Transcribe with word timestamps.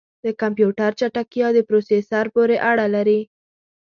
د 0.25 0.27
کمپیوټر 0.41 0.91
چټکتیا 0.99 1.47
د 1.53 1.59
پروسیسر 1.69 2.25
پورې 2.35 2.55
اړه 2.69 2.85
لري. 2.95 3.21